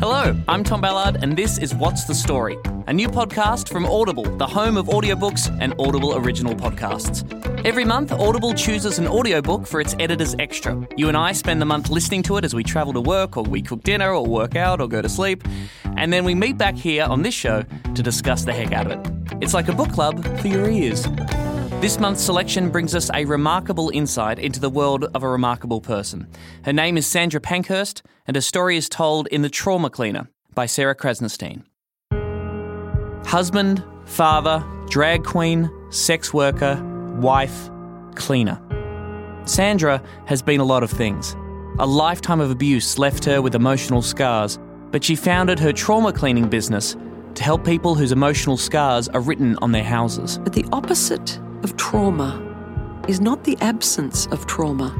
[0.00, 2.56] Hello, I'm Tom Ballard, and this is What's the Story,
[2.86, 7.22] a new podcast from Audible, the home of audiobooks and Audible original podcasts.
[7.66, 10.88] Every month, Audible chooses an audiobook for its editors extra.
[10.96, 13.42] You and I spend the month listening to it as we travel to work, or
[13.42, 15.46] we cook dinner, or work out, or go to sleep,
[15.98, 17.62] and then we meet back here on this show
[17.94, 19.34] to discuss the heck out of it.
[19.42, 21.06] It's like a book club for your ears.
[21.80, 26.26] This month's selection brings us a remarkable insight into the world of a remarkable person.
[26.66, 30.66] Her name is Sandra Pankhurst, and her story is told in The Trauma Cleaner by
[30.66, 31.62] Sarah Krasnostein.
[33.24, 36.76] Husband, father, drag queen, sex worker,
[37.18, 37.70] wife,
[38.14, 38.60] cleaner.
[39.46, 41.34] Sandra has been a lot of things.
[41.78, 44.58] A lifetime of abuse left her with emotional scars,
[44.90, 46.94] but she founded her trauma cleaning business
[47.36, 50.36] to help people whose emotional scars are written on their houses.
[50.44, 52.46] But the opposite of trauma
[53.08, 54.96] is not the absence of trauma.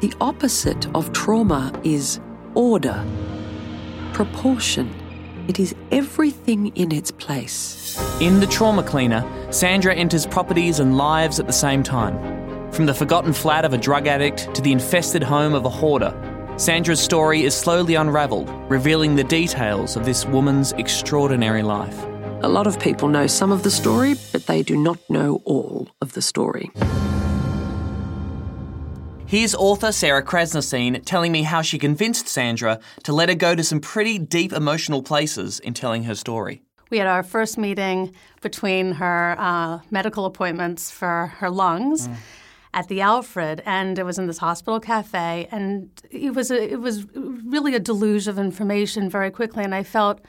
[0.00, 2.20] The opposite of trauma is
[2.54, 3.04] order,
[4.12, 4.94] proportion.
[5.48, 7.98] It is everything in its place.
[8.20, 12.72] In The Trauma Cleaner, Sandra enters properties and lives at the same time.
[12.72, 16.14] From the forgotten flat of a drug addict to the infested home of a hoarder,
[16.56, 22.06] Sandra's story is slowly unravelled, revealing the details of this woman's extraordinary life.
[22.42, 25.88] A lot of people know some of the story, but they do not know all
[26.00, 26.70] of the story.
[29.26, 33.62] Here's author Sarah Krasnostein telling me how she convinced Sandra to let her go to
[33.62, 36.62] some pretty deep emotional places in telling her story.
[36.88, 42.08] We had our first meeting between her uh, medical appointments for her lungs.
[42.08, 42.16] Mm.
[42.72, 46.80] At the Alfred, and it was in this hospital cafe, and it was a, it
[46.80, 50.20] was really a deluge of information very quickly, and I felt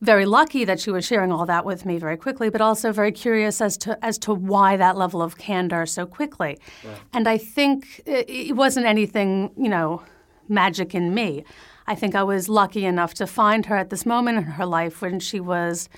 [0.00, 3.12] very lucky that she was sharing all that with me very quickly, but also very
[3.12, 6.58] curious as to as to why that level of candor so quickly.
[6.84, 6.98] Right.
[7.12, 10.02] And I think it, it wasn't anything, you know,
[10.48, 11.44] magic in me.
[11.86, 15.00] I think I was lucky enough to find her at this moment in her life
[15.00, 15.88] when she was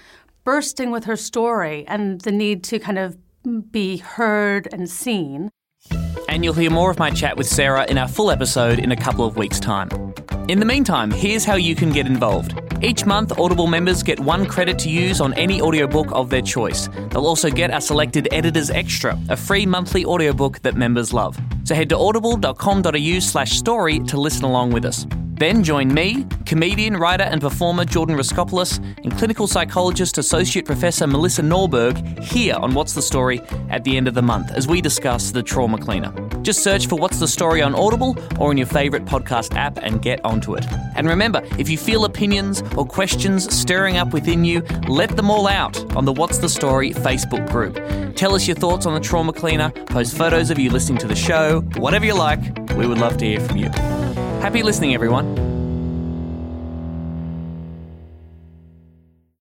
[0.45, 3.17] bursting with her story and the need to kind of
[3.71, 5.51] be heard and seen.
[6.29, 8.97] And you'll hear more of my chat with Sarah in our full episode in a
[8.97, 9.89] couple of weeks' time.
[10.49, 12.59] In the meantime, here's how you can get involved.
[12.81, 16.89] Each month, Audible members get one credit to use on any audiobook of their choice.
[17.11, 21.39] They'll also get a selected Editor's Extra, a free monthly audiobook that members love.
[21.65, 25.07] So head to audible.com.au slash story to listen along with us.
[25.35, 31.43] Then join me, comedian, writer, and performer Jordan Raskopoulos, and clinical psychologist Associate Professor Melissa
[31.43, 35.31] Norberg here on What's the Story at the end of the month as we discuss
[35.31, 36.11] the trauma cleaner.
[36.49, 40.01] Just search for What's the Story on Audible or in your favourite podcast app and
[40.01, 40.65] get onto it.
[40.97, 45.47] And remember, if you feel opinions or questions stirring up within you, let them all
[45.47, 47.75] out on the What's the Story Facebook group.
[48.17, 51.15] Tell us your thoughts on the trauma cleaner, post photos of you listening to the
[51.15, 52.41] show, whatever you like.
[52.79, 53.69] We would love to hear from you.
[54.41, 55.48] Happy listening, everyone.